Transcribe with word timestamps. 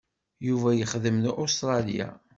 Yuba 0.47 0.69
yexdem 0.73 1.17
deg 1.25 1.37
Ustṛalya. 1.43 2.09